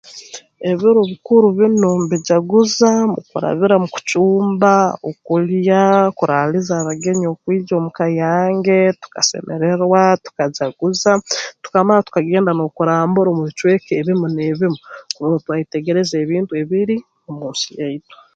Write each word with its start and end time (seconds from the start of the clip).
Ebiro 0.69 1.01
bikuru 1.11 1.45
binu 1.59 1.87
mubijaguza 1.99 2.89
mu 3.11 3.19
kurabira 3.29 3.75
mu 3.81 3.87
kucumba 3.95 4.73
okulya 5.09 5.81
kuraaliza 6.17 6.73
abagenyi 6.77 7.25
okwija 7.33 7.73
omuka 7.79 8.05
yange 8.21 8.77
tukasemererwa 9.01 10.01
tukajaguza 10.25 11.11
tukamara 11.63 12.05
tukagenda 12.07 12.51
n'okurambura 12.53 13.27
omu 13.29 13.41
bicweka 13.47 13.91
ebimu 13.99 14.25
n'ebimu 14.31 14.77
kurora 15.13 15.37
kwetegereza 15.45 16.15
ebintu 16.23 16.51
ebiri 16.61 16.95
omu 17.27 17.43
nsi 17.51 17.69
yaitu 17.79 18.15